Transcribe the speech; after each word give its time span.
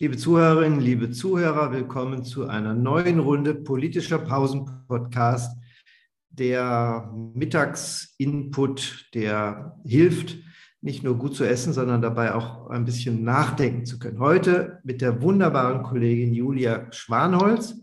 Liebe 0.00 0.16
Zuhörerinnen, 0.16 0.80
liebe 0.80 1.12
Zuhörer, 1.12 1.70
willkommen 1.70 2.24
zu 2.24 2.48
einer 2.48 2.74
neuen 2.74 3.20
Runde 3.20 3.54
politischer 3.54 4.18
Pausen-Podcast, 4.18 5.56
der 6.30 7.12
Mittagsinput, 7.34 9.10
der 9.14 9.78
hilft, 9.86 10.38
nicht 10.80 11.04
nur 11.04 11.16
gut 11.16 11.36
zu 11.36 11.44
essen, 11.44 11.72
sondern 11.72 12.02
dabei 12.02 12.34
auch 12.34 12.70
ein 12.70 12.84
bisschen 12.84 13.22
nachdenken 13.22 13.86
zu 13.86 14.00
können. 14.00 14.18
Heute 14.18 14.80
mit 14.82 15.00
der 15.00 15.22
wunderbaren 15.22 15.84
Kollegin 15.84 16.34
Julia 16.34 16.90
Schwanholz. 16.90 17.76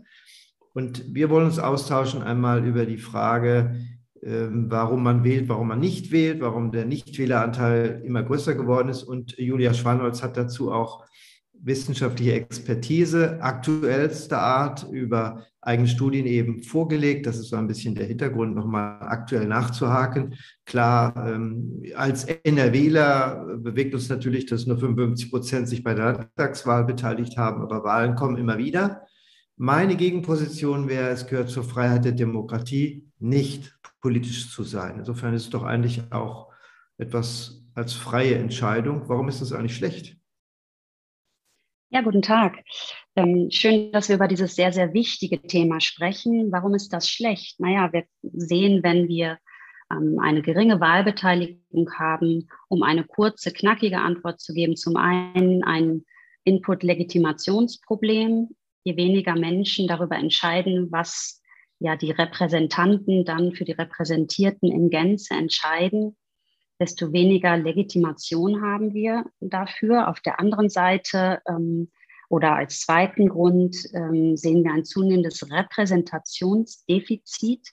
Und 0.73 1.15
wir 1.15 1.29
wollen 1.29 1.45
uns 1.45 1.59
austauschen 1.59 2.23
einmal 2.23 2.65
über 2.65 2.85
die 2.85 2.97
Frage, 2.97 3.77
ähm, 4.21 4.65
warum 4.69 5.01
man 5.01 5.23
wählt, 5.23 5.47
warum 5.47 5.69
man 5.69 5.79
nicht 5.79 6.11
wählt, 6.11 6.41
warum 6.41 6.73
der 6.73 6.83
Nichtwähleranteil 6.83 8.01
immer 8.05 8.21
größer 8.21 8.53
geworden 8.53 8.89
ist. 8.89 9.03
Und 9.03 9.37
Julia 9.37 9.73
Schwanholz 9.73 10.21
hat 10.21 10.35
dazu 10.35 10.73
auch 10.73 11.05
wissenschaftliche 11.63 12.33
Expertise 12.33 13.41
aktuellster 13.41 14.39
Art 14.39 14.87
über 14.91 15.45
eigene 15.61 15.87
Studien 15.87 16.25
eben 16.25 16.63
vorgelegt. 16.63 17.27
Das 17.27 17.37
ist 17.37 17.49
so 17.49 17.55
ein 17.55 17.67
bisschen 17.67 17.93
der 17.93 18.07
Hintergrund, 18.07 18.55
nochmal 18.55 18.97
aktuell 19.01 19.47
nachzuhaken. 19.47 20.35
Klar, 20.65 21.13
ähm, 21.27 21.83
als 21.95 22.25
NRWler 22.25 23.57
bewegt 23.59 23.93
uns 23.93 24.09
natürlich, 24.09 24.47
dass 24.47 24.65
nur 24.65 24.77
55 24.77 25.29
Prozent 25.29 25.67
sich 25.67 25.83
bei 25.83 25.93
der 25.93 26.13
Landtagswahl 26.13 26.83
beteiligt 26.85 27.37
haben, 27.37 27.61
aber 27.61 27.83
Wahlen 27.83 28.15
kommen 28.15 28.37
immer 28.37 28.57
wieder. 28.57 29.05
Meine 29.55 29.95
Gegenposition 29.95 30.89
wäre, 30.89 31.09
es 31.09 31.27
gehört 31.27 31.49
zur 31.49 31.63
Freiheit 31.63 32.05
der 32.05 32.13
Demokratie, 32.13 33.05
nicht 33.19 33.77
politisch 34.01 34.51
zu 34.51 34.63
sein. 34.63 34.97
Insofern 34.97 35.35
ist 35.35 35.43
es 35.43 35.49
doch 35.51 35.63
eigentlich 35.63 36.01
auch 36.11 36.51
etwas 36.97 37.63
als 37.75 37.93
freie 37.93 38.35
Entscheidung. 38.35 39.03
Warum 39.07 39.29
ist 39.29 39.41
das 39.41 39.53
eigentlich 39.53 39.75
schlecht? 39.75 40.17
Ja, 41.93 41.99
guten 41.99 42.21
Tag. 42.21 42.63
Ähm, 43.17 43.49
schön, 43.51 43.91
dass 43.91 44.07
wir 44.07 44.15
über 44.15 44.29
dieses 44.29 44.55
sehr, 44.55 44.71
sehr 44.71 44.93
wichtige 44.93 45.41
Thema 45.41 45.81
sprechen. 45.81 46.49
Warum 46.49 46.73
ist 46.73 46.93
das 46.93 47.09
schlecht? 47.09 47.59
Naja, 47.59 47.91
wir 47.91 48.05
sehen, 48.21 48.81
wenn 48.81 49.09
wir 49.09 49.39
ähm, 49.91 50.17
eine 50.21 50.41
geringe 50.41 50.79
Wahlbeteiligung 50.79 51.91
haben, 51.99 52.47
um 52.69 52.83
eine 52.83 53.03
kurze, 53.03 53.51
knackige 53.51 53.99
Antwort 53.99 54.39
zu 54.39 54.53
geben, 54.53 54.77
zum 54.77 54.95
einen 54.95 55.65
ein 55.65 56.05
Input-Legitimationsproblem. 56.45 58.55
Je 58.85 58.95
weniger 58.95 59.35
Menschen 59.35 59.89
darüber 59.89 60.15
entscheiden, 60.15 60.93
was 60.93 61.41
ja 61.79 61.97
die 61.97 62.11
Repräsentanten 62.11 63.25
dann 63.25 63.51
für 63.51 63.65
die 63.65 63.73
Repräsentierten 63.73 64.71
in 64.71 64.89
Gänze 64.91 65.33
entscheiden, 65.33 66.15
desto 66.81 67.13
weniger 67.13 67.55
Legitimation 67.57 68.61
haben 68.63 68.95
wir 68.95 69.25
dafür. 69.39 70.09
Auf 70.09 70.19
der 70.19 70.39
anderen 70.39 70.67
Seite 70.67 71.39
ähm, 71.47 71.91
oder 72.27 72.55
als 72.55 72.81
zweiten 72.81 73.29
Grund 73.29 73.77
ähm, 73.93 74.35
sehen 74.35 74.63
wir 74.63 74.73
ein 74.73 74.83
zunehmendes 74.83 75.47
Repräsentationsdefizit. 75.51 77.69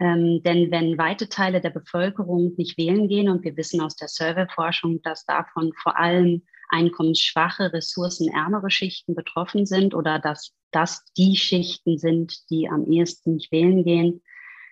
Ähm, 0.00 0.42
denn 0.44 0.70
wenn 0.70 0.96
weite 0.96 1.28
Teile 1.28 1.60
der 1.60 1.68
Bevölkerung 1.70 2.54
nicht 2.56 2.78
wählen 2.78 3.06
gehen, 3.06 3.28
und 3.28 3.44
wir 3.44 3.54
wissen 3.58 3.82
aus 3.82 3.96
der 3.96 4.08
Survey-Forschung, 4.08 5.02
dass 5.02 5.26
davon 5.26 5.74
vor 5.82 5.98
allem 5.98 6.44
einkommensschwache, 6.70 7.74
ressourcenärmere 7.74 8.70
Schichten 8.70 9.14
betroffen 9.14 9.66
sind 9.66 9.94
oder 9.94 10.18
dass 10.18 10.54
das 10.70 11.04
die 11.18 11.36
Schichten 11.36 11.98
sind, 11.98 12.48
die 12.48 12.70
am 12.70 12.90
ehesten 12.90 13.34
nicht 13.34 13.52
wählen 13.52 13.84
gehen, 13.84 14.22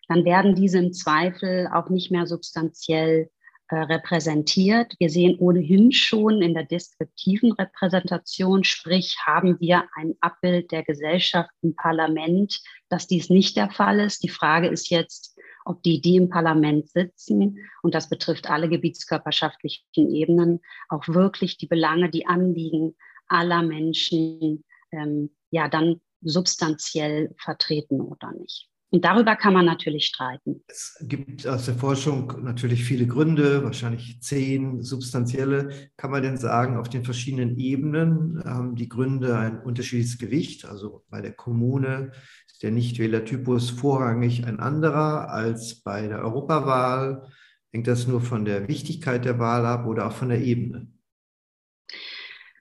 dann 0.09 0.25
werden 0.25 0.55
diese 0.55 0.79
im 0.79 0.95
Zweifel 0.95 1.69
auch 1.75 1.91
nicht 1.91 2.11
mehr 2.11 2.27
substanziell 2.27 3.29
äh, 3.71 3.77
repräsentiert. 3.77 4.95
Wir 4.99 5.11
sehen 5.11 5.39
ohnehin 5.39 5.93
schon 5.93 6.43
in 6.43 6.55
der 6.55 6.65
deskriptiven 6.65 7.53
Repräsentation, 7.53 8.65
sprich 8.65 9.17
haben 9.25 9.61
wir 9.61 9.85
ein 9.95 10.15
Abbild 10.21 10.73
der 10.73 10.83
Gesellschaft 10.83 11.51
im 11.63 11.77
Parlament, 11.77 12.61
dass 12.89 13.07
dies 13.07 13.31
nicht 13.31 13.57
der 13.57 13.71
Fall 13.71 14.01
ist. 14.01 14.25
Die 14.25 14.29
Frage 14.29 14.67
ist 14.67 14.91
jetzt, 14.91 15.39
ob 15.65 15.83
die, 15.83 16.01
die 16.01 16.17
im 16.17 16.29
Parlament 16.29 16.89
sitzen, 16.89 17.59
und 17.83 17.95
das 17.95 18.09
betrifft 18.09 18.51
alle 18.51 18.69
gebietskörperschaftlichen 18.69 20.15
Ebenen, 20.15 20.61
auch 20.89 21.07
wirklich 21.07 21.57
die 21.57 21.69
Belange, 21.69 22.11
die 22.11 22.27
Anliegen 22.27 22.97
aller 23.29 23.63
Menschen 23.63 24.65
ähm, 24.91 25.31
ja 25.51 25.69
dann 25.69 26.01
substanziell 26.23 27.35
vertreten 27.39 28.01
oder 28.01 28.33
nicht. 28.33 28.70
Und 28.93 29.05
darüber 29.05 29.37
kann 29.37 29.55
man 29.55 29.67
natürlich 29.67 30.07
streiten. 30.07 30.63
Es 30.67 30.97
gibt 31.03 31.47
aus 31.47 31.67
der 31.67 31.77
Forschung 31.77 32.43
natürlich 32.43 32.85
viele 32.85 33.07
Gründe, 33.07 33.63
wahrscheinlich 33.63 34.21
zehn 34.21 34.83
substanzielle. 34.83 35.91
Kann 35.97 36.11
man 36.11 36.23
denn 36.23 36.37
sagen, 36.37 36.77
auf 36.77 36.89
den 36.89 37.05
verschiedenen 37.05 37.57
Ebenen 37.57 38.43
haben 38.45 38.75
die 38.75 38.89
Gründe 38.89 39.39
ein 39.39 39.61
unterschiedliches 39.61 40.19
Gewicht? 40.19 40.65
Also 40.65 41.05
bei 41.09 41.21
der 41.21 41.33
Kommune 41.33 42.11
ist 42.49 42.65
der 42.65 42.73
Nichtwählertypus 42.73 43.71
vorrangig 43.71 44.45
ein 44.45 44.59
anderer 44.59 45.31
als 45.31 45.77
bei 45.77 46.09
der 46.09 46.23
Europawahl. 46.23 47.29
Hängt 47.73 47.87
das 47.87 48.09
nur 48.09 48.21
von 48.21 48.45
der 48.45 48.67
Wichtigkeit 48.67 49.25
der 49.25 49.39
Wahl 49.39 49.67
ab 49.67 49.87
oder 49.87 50.09
auch 50.09 50.13
von 50.13 50.31
der 50.31 50.41
Ebene? 50.43 50.89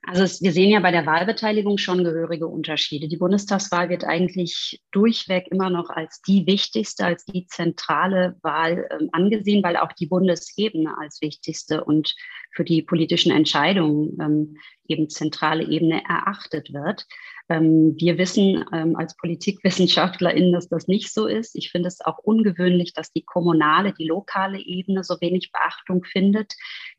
Also 0.02 0.22
es, 0.22 0.40
wir 0.42 0.52
sehen 0.52 0.70
ja 0.70 0.80
bei 0.80 0.92
der 0.92 1.04
Wahlbeteiligung 1.04 1.76
schon 1.76 2.04
gehörige 2.04 2.46
Unterschiede. 2.46 3.06
Die 3.06 3.18
Bundestagswahl 3.18 3.90
wird 3.90 4.04
eigentlich 4.04 4.82
durchweg 4.92 5.48
immer 5.50 5.68
noch 5.68 5.90
als 5.90 6.22
die 6.22 6.46
wichtigste, 6.46 7.04
als 7.04 7.26
die 7.26 7.46
zentrale 7.46 8.36
Wahl 8.42 8.88
äh, 8.88 9.06
angesehen, 9.12 9.62
weil 9.62 9.76
auch 9.76 9.92
die 9.92 10.06
Bundesebene 10.06 10.96
als 10.98 11.20
wichtigste 11.20 11.84
und 11.84 12.14
für 12.52 12.64
die 12.64 12.82
politischen 12.82 13.30
Entscheidungen 13.30 14.16
ähm, 14.20 14.56
eben 14.88 15.10
zentrale 15.10 15.64
Ebene 15.68 16.02
erachtet 16.08 16.72
wird. 16.72 17.06
Ähm, 17.50 17.94
wir 17.98 18.16
wissen 18.16 18.64
ähm, 18.72 18.96
als 18.96 19.16
PolitikwissenschaftlerInnen, 19.18 20.52
dass 20.52 20.68
das 20.68 20.88
nicht 20.88 21.12
so 21.12 21.26
ist. 21.26 21.54
Ich 21.54 21.70
finde 21.70 21.88
es 21.88 22.00
auch 22.00 22.18
ungewöhnlich, 22.18 22.94
dass 22.94 23.12
die 23.12 23.22
kommunale, 23.22 23.92
die 23.92 24.06
lokale 24.06 24.58
Ebene 24.58 25.04
so 25.04 25.20
wenig 25.20 25.52
Beachtung 25.52 26.04
findet, 26.04 26.54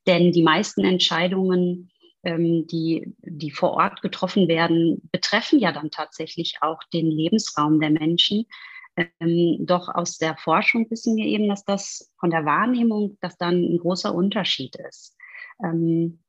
denn 0.06 0.31
die 0.31 0.44
meisten 0.44 0.83
Entscheidungen 0.83 1.89
ähm, 2.23 2.67
die, 2.67 3.13
die 3.19 3.51
vor 3.51 3.71
Ort 3.71 4.01
getroffen 4.01 4.47
werden, 4.47 5.09
betreffen 5.11 5.59
ja 5.59 5.71
dann 5.71 5.91
tatsächlich 5.91 6.57
auch 6.61 6.83
den 6.93 7.09
Lebensraum 7.09 7.79
der 7.79 7.89
Menschen. 7.89 8.45
Ähm, 8.97 9.57
doch 9.61 9.87
aus 9.89 10.17
der 10.17 10.37
Forschung 10.37 10.89
wissen 10.89 11.15
wir 11.15 11.25
eben, 11.25 11.47
dass 11.47 11.63
das 11.63 12.11
von 12.19 12.29
der 12.29 12.45
Wahrnehmung, 12.45 13.17
dass 13.21 13.37
dann 13.37 13.55
ein 13.55 13.77
großer 13.77 14.13
Unterschied 14.13 14.75
ist. 14.75 15.15
Ähm, 15.63 16.19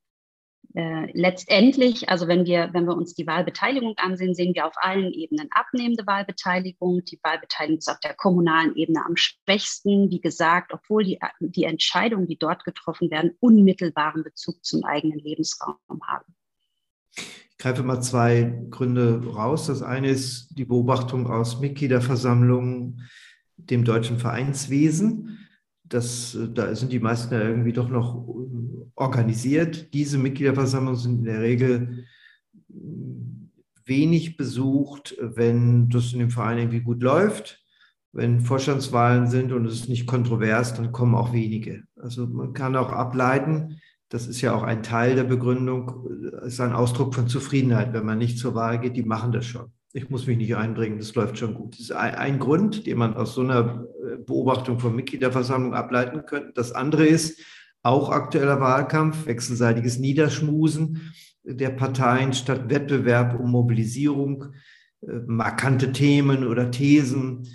äh, 0.74 1.10
letztendlich, 1.12 2.08
also 2.08 2.28
wenn 2.28 2.46
wir, 2.46 2.70
wenn 2.72 2.86
wir 2.86 2.96
uns 2.96 3.14
die 3.14 3.26
Wahlbeteiligung 3.26 3.94
ansehen, 3.98 4.34
sehen 4.34 4.54
wir 4.54 4.66
auf 4.66 4.74
allen 4.76 5.12
Ebenen 5.12 5.48
abnehmende 5.50 6.06
Wahlbeteiligung. 6.06 7.04
Die 7.04 7.20
Wahlbeteiligung 7.22 7.78
ist 7.78 7.90
auf 7.90 8.00
der 8.00 8.14
kommunalen 8.14 8.74
Ebene 8.74 9.04
am 9.04 9.16
schwächsten. 9.16 10.10
Wie 10.10 10.20
gesagt, 10.20 10.72
obwohl 10.72 11.04
die, 11.04 11.18
die 11.40 11.64
Entscheidungen, 11.64 12.26
die 12.26 12.38
dort 12.38 12.64
getroffen 12.64 13.10
werden, 13.10 13.32
unmittelbaren 13.40 14.22
Bezug 14.22 14.64
zum 14.64 14.84
eigenen 14.84 15.18
Lebensraum 15.18 15.76
haben. 16.06 16.34
Ich 17.14 17.58
greife 17.58 17.82
mal 17.82 18.00
zwei 18.00 18.66
Gründe 18.70 19.22
raus. 19.26 19.66
Das 19.66 19.82
eine 19.82 20.08
ist 20.08 20.54
die 20.56 20.64
Beobachtung 20.64 21.26
aus 21.26 21.60
Mitgliederversammlungen, 21.60 23.08
dem 23.56 23.84
deutschen 23.84 24.18
Vereinswesen 24.18 25.41
das, 25.92 26.34
äh, 26.34 26.48
da 26.48 26.74
sind 26.74 26.92
die 26.92 27.00
meisten 27.00 27.34
ja 27.34 27.40
irgendwie 27.40 27.72
doch 27.72 27.88
noch 27.88 28.26
äh, 28.26 28.86
organisiert. 28.94 29.92
Diese 29.94 30.18
Mitgliederversammlungen 30.18 30.98
sind 30.98 31.18
in 31.18 31.24
der 31.24 31.40
Regel 31.40 32.04
äh, 32.70 32.74
wenig 33.84 34.36
besucht, 34.36 35.16
wenn 35.20 35.88
das 35.88 36.12
in 36.12 36.20
dem 36.20 36.30
Verein 36.30 36.58
irgendwie 36.58 36.80
gut 36.80 37.02
läuft. 37.02 37.60
Wenn 38.12 38.40
Vorstandswahlen 38.40 39.28
sind 39.28 39.52
und 39.52 39.64
es 39.64 39.74
ist 39.74 39.88
nicht 39.88 40.06
kontrovers, 40.06 40.74
dann 40.74 40.92
kommen 40.92 41.14
auch 41.14 41.32
wenige. 41.32 41.84
Also 41.96 42.26
man 42.26 42.52
kann 42.52 42.76
auch 42.76 42.92
ableiten, 42.92 43.80
das 44.10 44.26
ist 44.26 44.42
ja 44.42 44.54
auch 44.54 44.62
ein 44.62 44.82
Teil 44.82 45.16
der 45.16 45.24
Begründung, 45.24 46.06
ist 46.44 46.60
ein 46.60 46.74
Ausdruck 46.74 47.14
von 47.14 47.28
Zufriedenheit. 47.28 47.94
Wenn 47.94 48.04
man 48.04 48.18
nicht 48.18 48.38
zur 48.38 48.54
Wahl 48.54 48.78
geht, 48.78 48.96
die 48.96 49.02
machen 49.02 49.32
das 49.32 49.46
schon 49.46 49.72
ich 49.92 50.08
muss 50.08 50.26
mich 50.26 50.38
nicht 50.38 50.56
einbringen, 50.56 50.98
das 50.98 51.14
läuft 51.14 51.38
schon 51.38 51.54
gut. 51.54 51.74
Das 51.74 51.80
ist 51.80 51.92
ein, 51.92 52.38
Grund, 52.38 52.86
den 52.86 52.98
man 52.98 53.14
aus 53.14 53.34
so 53.34 53.42
einer 53.42 53.86
äh, 54.02 54.16
Beobachtung 54.16 54.78
von 54.78 54.96
Mitgliederversammlung 54.96 55.74
ableiten 55.74 56.24
könnte. 56.24 56.52
Das 56.54 56.72
andere 56.72 57.06
ist 57.06 57.40
auch 57.82 58.10
aktueller 58.10 58.60
Wahlkampf, 58.60 59.26
wechselseitiges 59.26 59.98
Niederschmusen 59.98 61.12
der 61.44 61.70
Parteien 61.70 62.32
statt 62.32 62.70
Wettbewerb 62.70 63.38
um 63.38 63.50
Mobilisierung, 63.50 64.54
äh, 65.02 65.18
markante 65.26 65.92
Themen 65.92 66.46
oder 66.46 66.70
Thesen, 66.70 67.46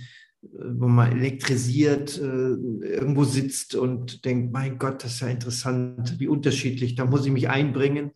äh, 0.44 0.48
wo 0.76 0.88
man 0.88 1.12
elektrisiert 1.14 2.20
irgendwo 2.20 3.24
sitzt 3.24 3.74
und 3.74 4.26
denkt, 4.26 4.54
mein 4.54 4.78
Gott, 4.78 5.04
das 5.04 5.16
ist 5.16 5.22
ja 5.22 5.28
interessant, 5.30 6.20
wie 6.20 6.28
unterschiedlich, 6.28 6.94
da 6.94 7.06
muss 7.06 7.26
ich 7.26 7.32
mich 7.32 7.50
einbringen. 7.50 8.12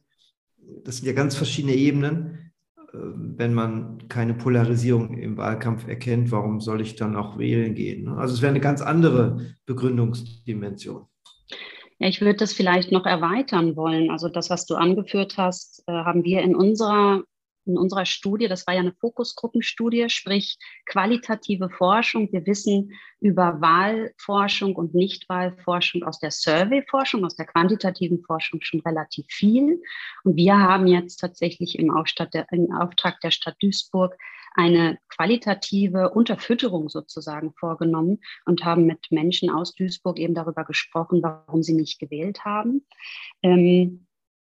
Das 0.83 0.97
sind 0.97 1.07
ja 1.07 1.13
ganz 1.13 1.35
verschiedene 1.35 1.74
Ebenen 1.74 2.50
wenn 2.93 3.53
man 3.53 4.07
keine 4.09 4.33
Polarisierung 4.33 5.17
im 5.17 5.38
Wahlkampf 5.38 5.88
erkennt, 5.88 6.31
warum 6.31 6.59
soll 6.59 6.81
ich 6.81 6.95
dann 6.95 7.15
auch 7.15 7.38
wählen 7.38 7.73
gehen? 7.73 8.07
Also 8.09 8.33
es 8.33 8.41
wäre 8.41 8.51
eine 8.51 8.59
ganz 8.59 8.81
andere 8.81 9.55
Begründungsdimension. 9.65 11.05
Ja, 11.99 12.07
ich 12.07 12.19
würde 12.19 12.38
das 12.38 12.53
vielleicht 12.53 12.91
noch 12.91 13.05
erweitern 13.05 13.75
wollen. 13.75 14.09
Also 14.09 14.27
das, 14.27 14.49
was 14.49 14.65
du 14.65 14.75
angeführt 14.75 15.35
hast, 15.38 15.83
äh, 15.88 15.91
haben 15.91 16.23
wir 16.23 16.41
in 16.41 16.55
unserer 16.55 17.23
in 17.66 17.78
unserer 17.78 18.06
Studie, 18.06 18.48
das 18.48 18.66
war 18.68 18.74
ja 18.74 18.80
eine 18.80 18.94
Fokusgruppenstudie, 18.94 20.10
sprich 20.10 20.58
qualitative 20.86 21.69
Forschung. 21.69 22.31
Wir 22.31 22.46
wissen 22.46 22.94
über 23.19 23.62
Wahlforschung 23.62 24.75
und 24.75 24.96
Nichtwahlforschung 24.96 26.04
aus 26.04 26.19
der 26.19 26.31
Surveyforschung, 26.31 27.24
aus 27.24 27.36
der 27.36 27.46
quantitativen 27.46 28.24
Forschung 28.24 28.62
schon 28.62 28.81
relativ 28.81 29.25
viel. 29.30 29.81
Und 30.24 30.36
wir 30.36 30.58
haben 30.58 30.88
jetzt 30.88 31.18
tatsächlich 31.18 31.78
im, 31.78 31.94
der, 32.34 32.48
im 32.52 32.72
Auftrag 32.72 33.19
der 33.22 33.31
Stadt 33.31 33.56
Duisburg 33.62 34.18
eine 34.54 34.98
qualitative 35.08 36.10
Unterfütterung 36.10 36.90
sozusagen 36.90 37.54
vorgenommen 37.54 38.19
und 38.46 38.66
haben 38.66 38.86
mit 38.86 39.12
Menschen 39.12 39.50
aus 39.50 39.75
Duisburg 39.75 40.19
eben 40.19 40.34
darüber 40.34 40.66
gesprochen, 40.66 41.22
warum 41.24 41.63
sie 41.63 41.74
nicht 41.74 42.00
gewählt 42.00 42.44
haben. 42.44 42.86
Ähm, 43.44 44.08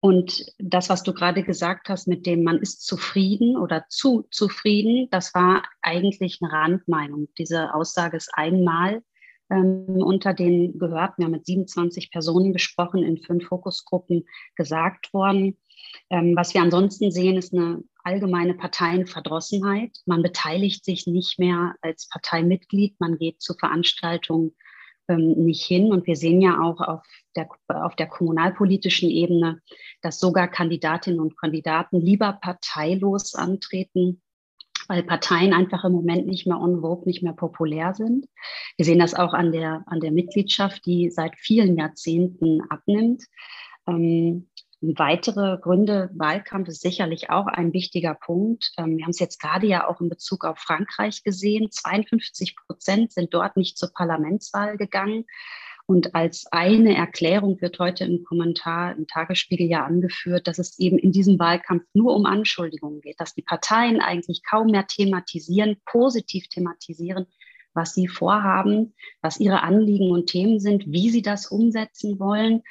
und 0.06 0.46
das, 0.60 0.90
was 0.90 1.02
du 1.02 1.16
gerade 1.16 1.42
gesagt 1.42 1.90
hast, 1.90 2.08
mit 2.08 2.28
dem 2.28 2.44
man 2.44 2.60
ist 2.60 2.86
zufrieden 2.86 3.58
oder 3.58 3.86
zu 3.90 4.28
zufrieden, 4.30 5.08
das 5.10 5.34
war 5.34 5.64
eigentlich 5.82 6.38
eine 6.44 6.54
Randmeinung. 6.54 7.28
Diese 7.40 7.74
Aussage 7.74 8.16
ist 8.16 8.30
einmal 8.36 9.02
ähm, 9.50 9.88
unter 9.88 10.36
den 10.36 10.78
Gehörten, 10.78 11.16
wir 11.18 11.26
haben 11.26 11.32
mit 11.32 11.48
27 11.48 12.12
Personen 12.12 12.54
gesprochen, 12.54 13.02
in 13.02 13.18
fünf 13.18 13.48
Fokusgruppen 13.48 14.28
gesagt 14.56 15.12
worden. 15.12 15.58
Ähm, 16.12 16.36
was 16.36 16.54
wir 16.54 16.62
ansonsten 16.62 17.10
sehen, 17.10 17.38
ist 17.38 17.52
eine 17.52 17.84
allgemeine 18.04 18.54
Parteienverdrossenheit. 18.54 19.98
Man 20.06 20.22
beteiligt 20.22 20.86
sich 20.86 21.08
nicht 21.08 21.40
mehr 21.40 21.74
als 21.82 22.10
Parteimitglied, 22.10 23.00
man 23.00 23.18
geht 23.18 23.42
zu 23.42 23.56
Veranstaltungen 23.56 24.56
ähm, 25.08 25.32
nicht 25.32 25.66
hin. 25.66 25.92
Und 25.92 26.06
wir 26.06 26.16
sehen 26.16 26.42
ja 26.42 26.62
auch 26.62 26.80
auf 26.80 27.02
der, 27.36 27.48
auf 27.68 27.96
der 27.96 28.08
kommunalpolitischen 28.08 29.10
Ebene, 29.10 29.62
dass 30.02 30.20
sogar 30.20 30.48
Kandidatinnen 30.48 31.20
und 31.20 31.38
Kandidaten 31.38 32.00
lieber 32.00 32.34
parteilos 32.34 33.36
antreten, 33.36 34.22
weil 34.88 35.04
Parteien 35.04 35.54
einfach 35.54 35.84
im 35.84 35.94
Moment 35.94 36.28
nicht 36.28 36.46
mehr 36.46 36.60
on 36.60 36.82
vogue, 36.82 37.06
nicht 37.06 37.24
mehr 37.24 37.34
populär 37.34 37.94
sind. 37.94 38.28
Wir 38.78 38.86
sehen 38.86 39.00
das 39.00 39.16
auch 39.16 39.34
an 39.34 39.52
der, 39.52 39.84
an 39.88 40.00
der 40.00 40.12
Mitgliedschaft, 40.12 40.86
die 40.86 41.10
seit 41.10 41.36
vielen 41.38 41.78
Jahrzehnten 41.78 42.62
abnimmt. 42.70 43.24
Ähm, 43.88 44.48
Weitere 44.94 45.58
Gründe, 45.58 46.12
Wahlkampf 46.14 46.68
ist 46.68 46.82
sicherlich 46.82 47.30
auch 47.30 47.48
ein 47.48 47.74
wichtiger 47.74 48.14
Punkt. 48.14 48.72
Ähm, 48.78 48.98
wir 48.98 49.06
haben 49.06 49.12
es 49.12 49.20
jetzt 49.20 49.40
gerade 49.40 49.66
ja 49.66 49.88
auch 49.88 50.00
in 50.02 50.10
Bezug 50.10 50.46
auf 50.46 50.60
Frankreich 50.60 51.24
gesehen. 51.24 51.72
52 51.72 52.56
Prozent 52.56 53.14
sind 53.14 53.34
dort 53.34 53.58
nicht 53.58 53.78
zur 53.78 53.92
Parlamentswahl 53.94 54.78
gegangen. 54.78 55.26
Und 55.88 56.16
als 56.16 56.48
eine 56.52 56.96
Erklärung 56.96 57.62
wird 57.62 57.78
heute 57.80 58.06
im 58.06 58.24
Kommentar 58.24 58.96
im 58.96 59.06
Tagesspiegel 59.08 59.68
ja 59.68 59.86
angeführt, 59.86 60.48
dass 60.48 60.58
es 60.58 60.80
eben 60.80 60.98
in 60.98 61.12
diesem 61.12 61.38
Wahlkampf 61.38 61.84
nur 61.94 62.16
um 62.16 62.26
Anschuldigungen 62.26 63.02
geht, 63.02 63.20
dass 63.20 63.36
die 63.36 63.44
Parteien 63.44 64.02
eigentlich 64.02 64.42
kaum 64.44 64.68
mehr 64.68 64.88
thematisieren, 64.88 65.78
positiv 65.86 66.48
thematisieren, 66.48 67.28
was 67.74 67.94
sie 67.94 68.08
vorhaben, 68.08 68.96
was 69.22 69.40
ihre 69.40 69.62
Anliegen 69.62 70.12
und 70.12 70.28
Themen 70.28 70.60
sind, 70.60 70.86
wie 70.88 71.10
sie 71.10 71.22
das 71.22 71.48
umsetzen 71.48 72.20
wollen 72.20 72.64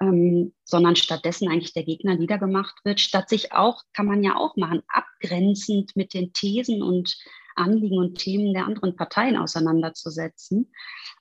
ähm, 0.00 0.54
sondern 0.64 0.96
stattdessen 0.96 1.48
eigentlich 1.48 1.72
der 1.72 1.84
Gegner 1.84 2.14
niedergemacht 2.14 2.84
wird, 2.84 3.00
statt 3.00 3.28
sich 3.28 3.52
auch, 3.52 3.82
kann 3.92 4.06
man 4.06 4.22
ja 4.22 4.36
auch 4.36 4.56
machen, 4.56 4.82
abgrenzend 4.88 5.96
mit 5.96 6.14
den 6.14 6.32
Thesen 6.32 6.82
und 6.82 7.16
Anliegen 7.58 7.98
und 7.98 8.18
Themen 8.18 8.54
der 8.54 8.66
anderen 8.66 8.96
Parteien 8.96 9.36
auseinanderzusetzen. 9.36 10.72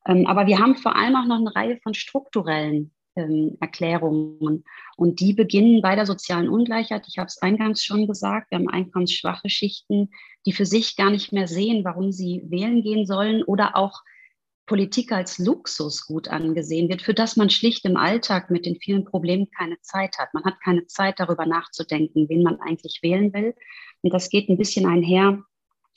Ähm, 0.08 0.26
aber 0.28 0.48
wir 0.48 0.60
haben 0.60 0.76
vor 0.76 0.96
allem 0.96 1.16
auch 1.16 1.26
noch 1.26 1.40
eine 1.40 1.56
Reihe 1.56 1.78
von 1.84 1.94
strukturellen 1.94 2.92
ähm, 3.18 3.58
Erklärungen. 3.60 4.64
Und 4.96 5.20
die 5.20 5.34
beginnen 5.34 5.82
bei 5.82 5.96
der 5.96 6.06
sozialen 6.06 6.50
Ungleichheit. 6.50 7.06
Ich 7.08 7.18
habe 7.18 7.28
es 7.28 7.42
eingangs 7.42 7.84
schon 7.84 8.08
gesagt, 8.08 8.52
wir 8.52 8.60
haben 8.60 8.70
einkommensschwache 8.70 9.50
Schichten, 9.50 10.12
die 10.46 10.54
für 10.54 10.66
sich 10.66 10.96
gar 10.96 11.10
nicht 11.10 11.34
mehr 11.34 11.48
sehen, 11.48 11.84
warum 11.84 12.12
sie 12.12 12.44
wählen 12.46 12.82
gehen 12.82 13.06
sollen 13.06 13.44
oder 13.44 13.76
auch 13.76 14.02
Politik 14.68 15.14
als 15.14 15.40
Luxusgut 15.40 16.28
angesehen 16.28 16.90
wird, 16.90 17.02
für 17.02 17.14
das 17.14 17.38
man 17.38 17.50
schlicht 17.50 17.86
im 17.86 17.96
Alltag 17.96 18.52
mit 18.52 18.66
den 18.66 18.76
vielen 18.76 19.06
Problemen 19.06 19.50
keine 19.50 19.80
Zeit 19.80 20.18
hat. 20.20 20.34
Man 20.34 20.44
hat 20.44 20.62
keine 20.62 20.86
Zeit 20.88 21.20
darüber 21.20 21.46
nachzudenken, 21.46 22.28
wen 22.28 22.44
man 22.44 22.60
eigentlich 22.60 23.00
wählen 23.02 23.34
will. 23.34 23.56
Und 24.02 24.14
das 24.14 24.30
geht 24.30 24.50
ein 24.50 24.58
bisschen 24.58 24.86
einher 24.86 25.42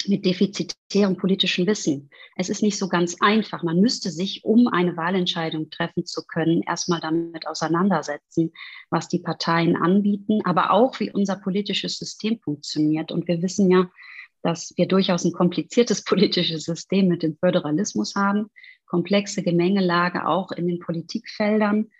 mit 0.06 0.24
defizitärem 0.24 1.16
politischem 1.16 1.66
Wissen. 1.66 2.10
Es 2.36 2.48
ist 2.48 2.62
nicht 2.62 2.78
so 2.78 2.88
ganz 2.88 3.16
einfach. 3.20 3.62
Man 3.62 3.80
müsste 3.80 4.10
sich, 4.10 4.44
um 4.44 4.66
eine 4.68 4.96
Wahlentscheidung 4.96 5.70
treffen 5.70 6.06
zu 6.06 6.22
können, 6.26 6.62
erstmal 6.62 7.00
damit 7.00 7.46
auseinandersetzen, 7.46 8.52
was 8.88 9.08
die 9.08 9.18
Parteien 9.18 9.76
anbieten, 9.76 10.40
aber 10.44 10.70
auch, 10.70 10.98
wie 11.00 11.10
unser 11.10 11.36
politisches 11.36 11.98
System 11.98 12.38
funktioniert. 12.40 13.12
Und 13.12 13.28
wir 13.28 13.42
wissen 13.42 13.70
ja, 13.70 13.90
dass 14.42 14.72
wir 14.76 14.88
durchaus 14.88 15.24
ein 15.24 15.32
kompliziertes 15.32 16.02
politisches 16.04 16.64
System 16.64 17.08
mit 17.08 17.22
dem 17.22 17.36
Föderalismus 17.36 18.14
haben, 18.14 18.50
komplexe 18.86 19.42
Gemengelage 19.42 20.26
auch 20.26 20.50
in 20.50 20.66
den 20.66 20.80
Politikfeldern. 20.80 21.90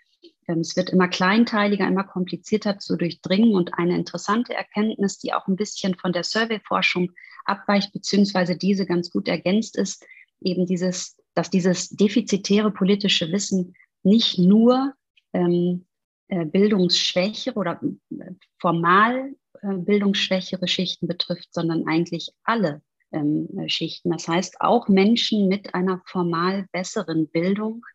Ähm, 0.51 0.59
es 0.59 0.75
wird 0.75 0.89
immer 0.89 1.07
kleinteiliger, 1.07 1.87
immer 1.87 2.03
komplizierter 2.03 2.77
zu 2.79 2.95
durchdringen 2.95 3.55
und 3.55 3.77
eine 3.77 3.95
interessante 3.95 4.53
Erkenntnis, 4.53 5.17
die 5.17 5.33
auch 5.33 5.47
ein 5.47 5.55
bisschen 5.55 5.95
von 5.95 6.13
der 6.13 6.23
Surveyforschung 6.23 7.11
abweicht, 7.45 7.91
beziehungsweise 7.93 8.57
diese 8.57 8.85
ganz 8.85 9.11
gut 9.11 9.27
ergänzt 9.27 9.77
ist, 9.77 10.05
eben 10.41 10.65
dieses, 10.65 11.17
dass 11.33 11.49
dieses 11.49 11.89
defizitäre 11.89 12.71
politische 12.71 13.31
Wissen 13.31 13.73
nicht 14.03 14.37
nur 14.37 14.93
ähm, 15.33 15.85
äh, 16.27 16.45
bildungsschwächere 16.45 17.55
oder 17.57 17.79
äh, 18.11 18.31
formal 18.59 19.33
äh, 19.61 19.73
bildungsschwächere 19.73 20.67
Schichten 20.67 21.07
betrifft, 21.07 21.53
sondern 21.53 21.87
eigentlich 21.87 22.31
alle 22.43 22.81
ähm, 23.11 23.47
Schichten. 23.67 24.11
Das 24.11 24.27
heißt, 24.27 24.61
auch 24.61 24.87
Menschen 24.87 25.47
mit 25.47 25.73
einer 25.73 26.01
formal 26.05 26.67
besseren 26.71 27.27
Bildung 27.27 27.85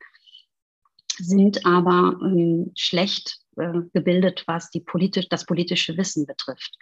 sind 1.19 1.65
aber 1.67 2.19
ähm, 2.23 2.73
schlecht 2.77 3.39
äh, 3.57 3.81
gebildet, 3.95 4.45
was 4.47 4.71
die 4.71 4.81
politisch, 4.81 5.29
das 5.29 5.47
politische 5.47 5.97
Wissen 5.97 6.27
betrifft. 6.27 6.77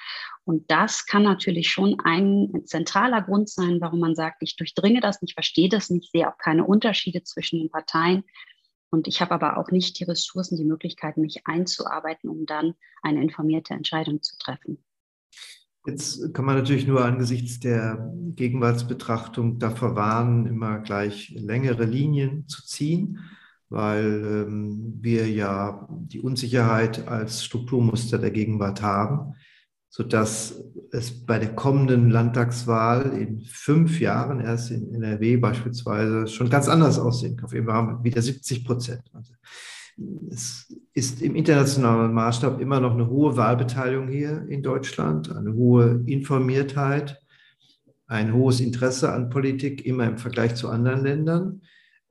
Und 0.44 0.70
das 0.70 1.06
kann 1.06 1.22
natürlich 1.22 1.70
schon 1.70 1.98
ein 2.02 2.62
zentraler 2.64 3.22
Grund 3.22 3.48
sein, 3.48 3.80
warum 3.80 4.00
man 4.00 4.14
sagt, 4.14 4.42
ich 4.42 4.56
durchdringe 4.56 5.00
das 5.00 5.22
nicht, 5.22 5.34
verstehe 5.34 5.68
das 5.68 5.90
nicht, 5.90 6.10
sehe 6.10 6.28
auch 6.28 6.38
keine 6.38 6.64
Unterschiede 6.64 7.22
zwischen 7.22 7.60
den 7.60 7.70
Parteien. 7.70 8.24
Und 8.90 9.08
ich 9.08 9.20
habe 9.20 9.32
aber 9.32 9.58
auch 9.58 9.70
nicht 9.70 9.98
die 9.98 10.04
Ressourcen, 10.04 10.56
die 10.56 10.64
Möglichkeiten, 10.64 11.20
mich 11.20 11.46
einzuarbeiten, 11.46 12.28
um 12.30 12.46
dann 12.46 12.74
eine 13.02 13.22
informierte 13.22 13.74
Entscheidung 13.74 14.22
zu 14.22 14.36
treffen. 14.38 14.84
Jetzt 15.86 16.32
kann 16.32 16.44
man 16.46 16.56
natürlich 16.56 16.86
nur 16.86 17.04
angesichts 17.04 17.60
der 17.60 18.10
Gegenwartsbetrachtung 18.36 19.58
davor 19.58 19.96
warnen, 19.96 20.46
immer 20.46 20.78
gleich 20.78 21.30
längere 21.36 21.84
Linien 21.84 22.48
zu 22.48 22.64
ziehen, 22.64 23.20
weil 23.74 24.46
ähm, 24.46 24.94
wir 25.00 25.28
ja 25.28 25.86
die 25.90 26.20
Unsicherheit 26.20 27.06
als 27.08 27.44
Strukturmuster 27.44 28.18
der 28.18 28.30
Gegenwart 28.30 28.80
haben 28.80 29.34
sodass 29.94 30.60
es 30.90 31.24
bei 31.24 31.38
der 31.38 31.54
kommenden 31.54 32.10
Landtagswahl 32.10 33.16
in 33.16 33.42
fünf 33.42 34.00
Jahren 34.00 34.40
erst 34.40 34.72
in 34.72 34.92
NRW 34.92 35.36
beispielsweise 35.36 36.26
schon 36.26 36.50
ganz 36.50 36.68
anders 36.68 36.98
aussehen 36.98 37.36
kann. 37.36 37.52
Wir 37.52 37.64
haben 37.66 38.02
wieder 38.02 38.20
70 38.20 38.64
Prozent. 38.64 39.02
Also 39.12 39.34
es 40.32 40.66
ist 40.94 41.22
im 41.22 41.36
internationalen 41.36 42.12
Maßstab 42.12 42.60
immer 42.60 42.80
noch 42.80 42.94
eine 42.94 43.08
hohe 43.08 43.36
Wahlbeteiligung 43.36 44.08
hier 44.08 44.44
in 44.48 44.64
Deutschland, 44.64 45.30
eine 45.30 45.54
hohe 45.54 46.02
Informiertheit, 46.06 47.22
ein 48.08 48.34
hohes 48.34 48.58
Interesse 48.58 49.12
an 49.12 49.30
Politik, 49.30 49.86
immer 49.86 50.08
im 50.08 50.18
Vergleich 50.18 50.56
zu 50.56 50.70
anderen 50.70 51.04
Ländern. 51.04 51.62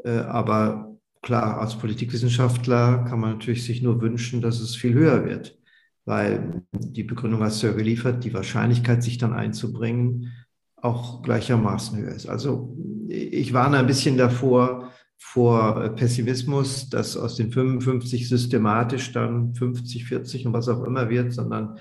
Äh, 0.05 0.19
aber 0.19 0.92
klar, 1.23 1.59
als 1.59 1.77
Politikwissenschaftler 1.79 3.05
kann 3.09 3.19
man 3.19 3.31
natürlich 3.31 3.65
sich 3.65 3.81
nur 3.81 4.01
wünschen, 4.01 4.41
dass 4.41 4.59
es 4.59 4.75
viel 4.75 4.93
höher 4.93 5.25
wird 5.25 5.57
weil 6.05 6.63
die 6.73 7.03
Begründung 7.03 7.41
hast 7.41 7.63
du 7.63 7.67
ja 7.67 7.73
geliefert, 7.73 8.23
die 8.23 8.33
Wahrscheinlichkeit, 8.33 9.03
sich 9.03 9.17
dann 9.17 9.33
einzubringen, 9.33 10.31
auch 10.75 11.21
gleichermaßen 11.21 11.97
höher 11.97 12.13
ist. 12.13 12.27
Also 12.27 12.75
ich 13.07 13.53
warne 13.53 13.77
ein 13.77 13.87
bisschen 13.87 14.17
davor, 14.17 14.91
vor 15.17 15.89
Pessimismus, 15.95 16.89
dass 16.89 17.15
aus 17.15 17.37
den 17.37 17.51
55 17.51 18.27
systematisch 18.27 19.13
dann 19.13 19.55
50, 19.55 20.05
40 20.05 20.47
und 20.47 20.53
was 20.53 20.67
auch 20.67 20.83
immer 20.83 21.09
wird, 21.09 21.31
sondern 21.31 21.77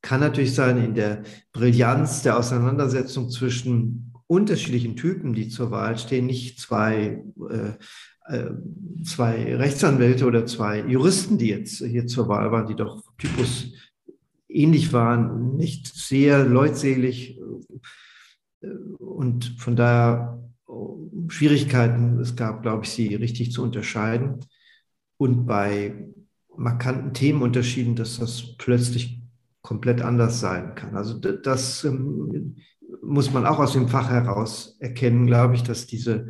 kann 0.00 0.20
natürlich 0.20 0.54
sein, 0.54 0.82
in 0.82 0.94
der 0.94 1.22
Brillanz 1.52 2.22
der 2.22 2.38
Auseinandersetzung 2.38 3.28
zwischen 3.30 4.14
unterschiedlichen 4.26 4.96
Typen, 4.96 5.34
die 5.34 5.48
zur 5.48 5.70
Wahl 5.70 5.98
stehen, 5.98 6.26
nicht 6.26 6.60
zwei 6.60 7.22
äh, 7.50 7.72
zwei 9.04 9.56
Rechtsanwälte 9.56 10.26
oder 10.26 10.46
zwei 10.46 10.80
Juristen, 10.80 11.38
die 11.38 11.48
jetzt 11.48 11.78
hier 11.78 12.06
zur 12.06 12.28
Wahl 12.28 12.50
waren, 12.52 12.66
die 12.66 12.76
doch 12.76 13.02
Typus 13.16 13.72
ähnlich 14.48 14.92
waren, 14.92 15.56
nicht 15.56 15.86
sehr 15.86 16.44
leutselig 16.44 17.38
äh, 18.60 18.68
und 18.98 19.54
von 19.58 19.76
daher 19.76 20.42
äh, 20.68 20.72
Schwierigkeiten 21.28 22.18
es 22.18 22.36
gab, 22.36 22.62
glaube 22.62 22.84
ich, 22.84 22.90
sie 22.90 23.14
richtig 23.14 23.52
zu 23.52 23.62
unterscheiden. 23.62 24.40
und 25.18 25.46
bei 25.46 26.08
markanten 26.56 27.12
Themenunterschieden, 27.12 27.94
dass 27.96 28.18
das 28.18 28.56
plötzlich 28.56 29.20
komplett 29.62 30.02
anders 30.02 30.40
sein 30.40 30.74
kann. 30.74 30.96
Also 30.96 31.18
das 31.18 31.84
ähm, 31.84 32.56
muss 33.02 33.32
man 33.32 33.46
auch 33.46 33.58
aus 33.58 33.74
dem 33.74 33.88
Fach 33.88 34.10
heraus 34.10 34.76
erkennen, 34.80 35.26
glaube 35.26 35.54
ich, 35.54 35.62
dass 35.62 35.86
diese, 35.86 36.28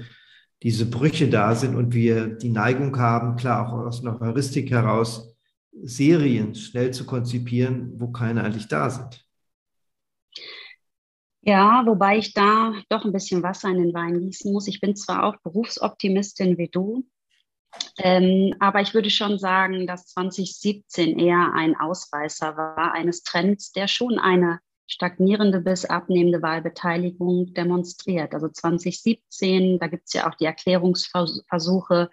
diese 0.63 0.87
Brüche 0.87 1.29
da 1.29 1.55
sind 1.55 1.77
und 1.77 1.95
wir 1.95 2.27
die 2.27 2.51
Neigung 2.51 2.97
haben, 2.99 3.37
klar 3.37 3.69
auch 3.69 3.87
aus 3.87 4.01
einer 4.01 4.19
Heuristik 4.19 4.71
heraus, 4.71 5.35
Serien 5.83 6.55
schnell 6.55 6.93
zu 6.93 7.07
konzipieren, 7.07 7.93
wo 8.01 8.09
keine 8.09 8.43
eigentlich 8.43 8.69
da 8.69 8.91
sind. 8.91 9.25
Ja, 11.43 11.85
wobei 11.87 12.19
ich 12.19 12.35
da 12.35 12.75
doch 12.89 13.05
ein 13.05 13.13
bisschen 13.13 13.43
Wasser 13.43 13.69
in 13.69 13.79
den 13.79 13.95
Wein 13.95 14.21
gießen 14.21 14.53
muss. 14.53 14.67
Ich 14.67 14.81
bin 14.81 14.97
zwar 14.97 15.25
auch 15.25 15.37
Berufsoptimistin 15.43 16.59
wie 16.59 16.69
du, 16.69 17.07
ähm, 17.99 18.55
aber 18.59 18.81
ich 18.81 18.93
würde 18.93 19.11
schon 19.11 19.39
sagen, 19.39 19.87
dass 19.87 20.07
2017 20.09 21.19
eher 21.19 21.53
ein 21.55 21.77
Ausreißer 21.77 22.57
war 22.57 22.93
eines 22.93 23.23
Trends, 23.23 23.73
der 23.73 23.89
schon 23.89 24.19
eine 24.19 24.61
stagnierende 24.89 25.61
bis 25.61 25.85
abnehmende 25.85 26.43
Wahlbeteiligung 26.43 27.53
demonstriert. 27.55 28.35
Also 28.35 28.49
2017, 28.49 29.79
da 29.79 29.87
gibt 29.87 30.05
es 30.07 30.15
ja 30.15 30.29
auch 30.29 30.35
die 30.35 30.47
Erklärungsversuche, 30.47 32.11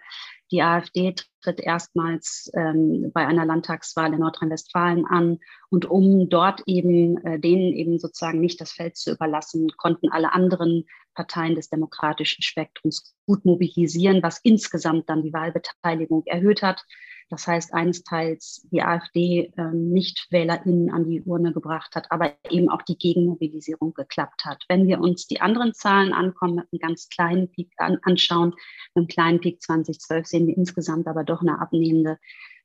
die 0.52 0.62
AfD 0.62 1.14
tritt 1.42 1.58
erstmals 1.58 2.50
ähm, 2.54 3.10
bei 3.12 3.26
einer 3.26 3.44
Landtagswahl 3.44 4.12
in 4.12 4.20
Nordrhein-Westfalen 4.20 5.04
an. 5.06 5.38
Und 5.70 5.86
um 5.86 6.28
dort 6.28 6.62
eben 6.66 7.18
äh, 7.24 7.40
denen 7.40 7.72
eben 7.72 7.98
sozusagen 7.98 8.40
nicht 8.40 8.60
das 8.60 8.72
Feld 8.72 8.96
zu 8.96 9.12
überlassen, 9.12 9.68
konnten 9.76 10.10
alle 10.12 10.32
anderen 10.32 10.84
Parteien 11.14 11.56
des 11.56 11.68
demokratischen 11.68 12.42
Spektrums 12.42 13.16
gut 13.26 13.44
mobilisieren, 13.44 14.22
was 14.22 14.38
insgesamt 14.42 15.08
dann 15.08 15.22
die 15.22 15.32
Wahlbeteiligung 15.32 16.22
erhöht 16.26 16.62
hat. 16.62 16.84
Das 17.28 17.46
heißt, 17.46 17.74
eines 17.74 18.04
Teils 18.04 18.66
die 18.70 18.82
AfD 18.82 19.52
äh, 19.56 19.62
NichtwählerInnen 19.72 20.90
an 20.90 21.08
die 21.08 21.22
Urne 21.22 21.52
gebracht 21.52 21.96
hat, 21.96 22.10
aber 22.12 22.34
eben 22.50 22.68
auch 22.68 22.82
die 22.82 22.96
Gegenmobilisierung 22.96 23.94
geklappt 23.94 24.44
hat. 24.44 24.64
Wenn 24.68 24.86
wir 24.86 25.00
uns 25.00 25.26
die 25.26 25.40
anderen 25.40 25.74
Zahlen 25.74 26.12
ankommen, 26.12 26.56
mit 26.56 26.66
einem 26.70 26.80
ganz 26.80 27.08
kleinen 27.08 27.50
Peak 27.50 27.72
an, 27.78 27.98
anschauen, 28.02 28.50
mit 28.94 29.02
einem 29.02 29.06
kleinen 29.08 29.40
Peak 29.40 29.60
2012 29.60 30.26
sehen 30.26 30.46
wir 30.46 30.56
insgesamt 30.56 31.08
aber 31.08 31.24
doch 31.24 31.40
eine 31.40 31.60
abnehmende 31.60 32.18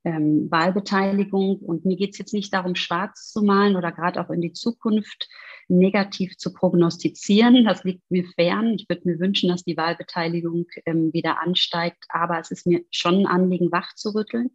ähm, 0.03 0.49
Wahlbeteiligung. 0.49 1.57
Und 1.57 1.85
mir 1.85 1.95
geht 1.95 2.11
es 2.11 2.17
jetzt 2.17 2.33
nicht 2.33 2.53
darum, 2.53 2.75
schwarz 2.75 3.31
zu 3.31 3.43
malen 3.43 3.75
oder 3.75 3.91
gerade 3.91 4.19
auch 4.21 4.29
in 4.29 4.41
die 4.41 4.53
Zukunft 4.53 5.29
negativ 5.67 6.37
zu 6.37 6.53
prognostizieren. 6.53 7.63
Das 7.65 7.83
liegt 7.83 8.09
mir 8.09 8.25
fern. 8.35 8.73
Ich 8.73 8.87
würde 8.89 9.03
mir 9.05 9.19
wünschen, 9.19 9.49
dass 9.49 9.63
die 9.63 9.77
Wahlbeteiligung 9.77 10.65
ähm, 10.85 11.13
wieder 11.13 11.41
ansteigt. 11.41 12.05
Aber 12.09 12.39
es 12.39 12.51
ist 12.51 12.67
mir 12.67 12.81
schon 12.91 13.21
ein 13.21 13.27
Anliegen, 13.27 13.71
wach 13.71 13.93
zu 13.95 14.13
rütteln 14.13 14.51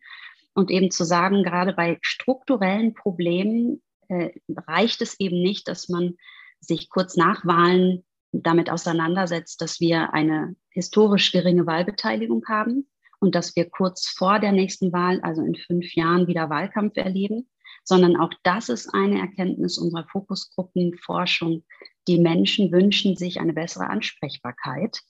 und 0.54 0.70
eben 0.70 0.90
zu 0.90 1.04
sagen, 1.04 1.42
gerade 1.42 1.72
bei 1.74 1.98
strukturellen 2.00 2.94
Problemen 2.94 3.82
äh, 4.08 4.30
reicht 4.66 5.02
es 5.02 5.20
eben 5.20 5.40
nicht, 5.42 5.68
dass 5.68 5.88
man 5.88 6.14
sich 6.60 6.88
kurz 6.88 7.16
nach 7.16 7.44
Wahlen 7.44 8.04
damit 8.32 8.70
auseinandersetzt, 8.70 9.60
dass 9.60 9.80
wir 9.80 10.12
eine 10.12 10.56
historisch 10.70 11.32
geringe 11.32 11.66
Wahlbeteiligung 11.66 12.44
haben 12.48 12.86
und 13.20 13.34
dass 13.34 13.56
wir 13.56 13.68
kurz 13.68 14.08
vor 14.08 14.38
der 14.38 14.52
nächsten 14.52 14.92
Wahl, 14.92 15.20
also 15.22 15.42
in 15.42 15.54
fünf 15.54 15.94
Jahren, 15.94 16.26
wieder 16.26 16.50
Wahlkampf 16.50 16.96
erleben, 16.96 17.48
sondern 17.84 18.16
auch 18.16 18.32
das 18.42 18.68
ist 18.68 18.92
eine 18.94 19.20
Erkenntnis 19.20 19.78
unserer 19.78 20.06
Fokusgruppenforschung. 20.08 21.64
Die 22.08 22.18
Menschen 22.18 22.72
wünschen 22.72 23.16
sich 23.16 23.40
eine 23.40 23.52
bessere 23.52 23.88
Ansprechbarkeit. 23.88 25.00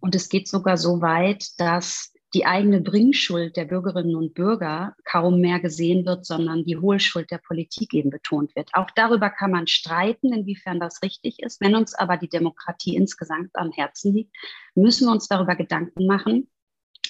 Und 0.00 0.14
es 0.14 0.28
geht 0.28 0.48
sogar 0.48 0.76
so 0.76 1.00
weit, 1.00 1.48
dass 1.58 2.12
die 2.34 2.46
eigene 2.46 2.80
Bringschuld 2.80 3.56
der 3.56 3.64
Bürgerinnen 3.64 4.16
und 4.16 4.34
Bürger 4.34 4.94
kaum 5.04 5.40
mehr 5.40 5.60
gesehen 5.60 6.04
wird, 6.04 6.26
sondern 6.26 6.64
die 6.64 6.76
Hohlschuld 6.76 7.30
der 7.30 7.38
Politik 7.38 7.94
eben 7.94 8.10
betont 8.10 8.56
wird. 8.56 8.70
Auch 8.72 8.90
darüber 8.96 9.30
kann 9.30 9.52
man 9.52 9.68
streiten, 9.68 10.32
inwiefern 10.32 10.80
das 10.80 11.00
richtig 11.02 11.40
ist. 11.40 11.60
Wenn 11.60 11.76
uns 11.76 11.94
aber 11.94 12.16
die 12.16 12.28
Demokratie 12.28 12.96
insgesamt 12.96 13.50
am 13.54 13.70
Herzen 13.70 14.12
liegt, 14.12 14.34
müssen 14.74 15.06
wir 15.06 15.12
uns 15.12 15.28
darüber 15.28 15.54
Gedanken 15.54 16.06
machen, 16.06 16.50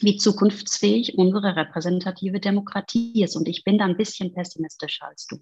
wie 0.01 0.17
zukunftsfähig 0.17 1.17
unsere 1.17 1.55
repräsentative 1.57 2.41
Demokratie 2.41 3.23
ist. 3.23 3.37
Und 3.37 3.47
ich 3.49 3.63
bin 3.65 3.79
da 3.79 3.85
ein 3.85 3.97
bisschen 3.97 4.35
pessimistischer 4.35 5.07
als 5.09 5.27
du. 5.27 5.39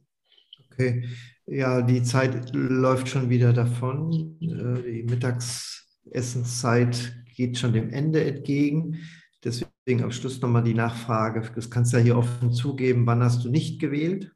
Okay, 0.70 1.08
ja, 1.46 1.82
die 1.82 2.02
Zeit 2.02 2.54
läuft 2.54 3.08
schon 3.08 3.30
wieder 3.30 3.52
davon. 3.52 4.38
Äh, 4.40 4.82
die 4.90 5.02
Mittagsessenszeit 5.02 7.14
geht 7.36 7.58
schon 7.58 7.72
dem 7.72 7.90
Ende 7.90 8.24
entgegen. 8.24 9.00
Deswegen 9.44 10.02
am 10.02 10.12
Schluss 10.12 10.40
nochmal 10.40 10.62
die 10.62 10.74
Nachfrage. 10.74 11.50
Das 11.54 11.70
kannst 11.70 11.92
du 11.92 11.98
ja 11.98 12.02
hier 12.02 12.16
offen 12.16 12.52
zugeben. 12.52 13.06
Wann 13.06 13.22
hast 13.22 13.44
du 13.44 13.50
nicht 13.50 13.80
gewählt? 13.80 14.32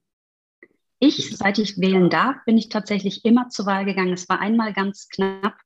Ich, 0.99 1.37
seit 1.37 1.59
ich 1.59 1.79
wählen 1.79 2.11
darf, 2.11 2.37
bin 2.47 2.57
ich 2.57 2.71
tatsächlich 2.71 3.25
immer 3.25 3.49
zur 3.49 3.67
Wahl 3.67 3.85
gegangen. 3.85 4.15
Es 4.15 4.29
war 4.29 4.41
einmal 4.41 4.73
ganz 4.73 5.09
knapp 5.09 5.57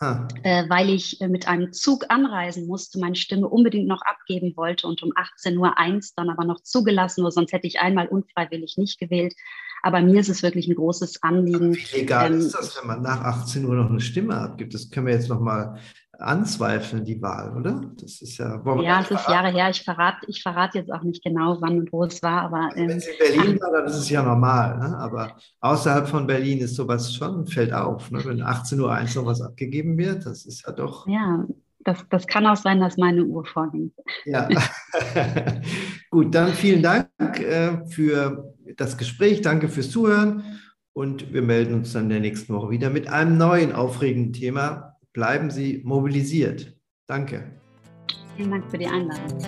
äh, 0.00 0.68
weil 0.68 0.90
ich 0.90 1.20
äh, 1.20 1.28
mit 1.28 1.48
einem 1.48 1.72
Zug 1.72 2.06
anreisen 2.08 2.66
musste, 2.66 2.98
meine 2.98 3.16
Stimme 3.16 3.48
unbedingt 3.48 3.88
noch 3.88 4.02
abgeben 4.02 4.56
wollte 4.56 4.86
und 4.86 5.02
um 5.02 5.10
18.01 5.12 5.56
Uhr 5.58 6.02
dann 6.16 6.30
aber 6.30 6.44
noch 6.44 6.60
zugelassen 6.62 7.22
wurde, 7.22 7.32
sonst 7.32 7.52
hätte 7.52 7.66
ich 7.66 7.80
einmal 7.80 8.08
unfreiwillig 8.08 8.76
nicht 8.76 8.98
gewählt. 9.00 9.34
Aber 9.82 10.00
mir 10.00 10.20
ist 10.20 10.28
es 10.28 10.42
wirklich 10.42 10.68
ein 10.68 10.74
großes 10.74 11.22
Anliegen. 11.22 11.74
Wie 11.74 11.96
legal 11.96 12.32
ähm, 12.32 12.40
ist 12.40 12.52
das, 12.52 12.76
wenn 12.78 12.86
man 12.86 13.02
nach 13.02 13.20
18 13.20 13.64
Uhr 13.64 13.74
noch 13.74 13.90
eine 13.90 14.00
Stimme 14.00 14.36
abgibt? 14.36 14.74
Das 14.74 14.90
können 14.90 15.06
wir 15.06 15.14
jetzt 15.14 15.28
noch 15.28 15.40
mal 15.40 15.78
anzweifeln, 16.18 17.04
die 17.04 17.22
Wahl, 17.22 17.56
oder? 17.56 17.80
Das 18.00 18.20
ist 18.20 18.38
ja. 18.38 18.60
Ja, 18.82 19.00
es 19.00 19.10
ist 19.10 19.28
Jahre 19.28 19.48
her. 19.50 19.70
Ich 19.70 19.82
verrate 19.82 20.26
ich 20.26 20.42
verrat 20.42 20.74
jetzt 20.74 20.92
auch 20.92 21.02
nicht 21.02 21.22
genau, 21.22 21.58
wann 21.60 21.78
und 21.78 21.92
wo 21.92 22.04
es 22.04 22.22
war. 22.22 22.42
Aber, 22.42 22.64
also 22.64 22.76
wenn 22.76 22.90
es 22.90 23.06
in 23.06 23.18
Berlin 23.18 23.60
war, 23.60 23.72
dann 23.72 23.86
ist 23.86 23.96
es 23.96 24.10
ja 24.10 24.22
normal. 24.22 24.78
Ne? 24.78 24.98
Aber 24.98 25.36
außerhalb 25.60 26.08
von 26.08 26.26
Berlin 26.26 26.58
ist 26.58 26.74
sowas 26.74 27.14
schon, 27.14 27.46
fällt 27.46 27.72
auf. 27.72 28.10
Ne? 28.10 28.24
Wenn 28.24 28.42
18.01 28.42 29.16
Uhr 29.16 29.22
noch 29.22 29.30
was 29.30 29.40
abgegeben 29.40 29.96
wird, 29.96 30.26
das 30.26 30.44
ist 30.44 30.66
ja 30.66 30.72
doch. 30.72 31.06
Ja, 31.06 31.46
das, 31.84 32.04
das 32.10 32.26
kann 32.26 32.46
auch 32.46 32.56
sein, 32.56 32.80
dass 32.80 32.96
meine 32.96 33.24
Uhr 33.24 33.44
vorging. 33.44 33.92
Ja, 34.24 34.48
gut, 36.10 36.34
dann 36.34 36.52
vielen 36.52 36.82
Dank 36.82 37.08
äh, 37.18 37.86
für 37.86 38.54
das 38.76 38.98
Gespräch. 38.98 39.40
Danke 39.40 39.68
fürs 39.68 39.90
Zuhören. 39.90 40.42
Und 40.92 41.32
wir 41.32 41.42
melden 41.42 41.74
uns 41.74 41.92
dann 41.92 42.04
in 42.04 42.08
der 42.08 42.20
nächsten 42.20 42.52
Woche 42.52 42.70
wieder 42.70 42.90
mit 42.90 43.08
einem 43.08 43.38
neuen 43.38 43.72
aufregenden 43.72 44.32
Thema 44.32 44.87
bleiben 45.12 45.50
Sie 45.50 45.82
mobilisiert. 45.84 46.78
Danke. 47.06 47.60
Vielen 48.36 48.50
Dank 48.50 48.70
für 48.70 48.78
die 48.78 48.86
Einladung. 48.86 49.38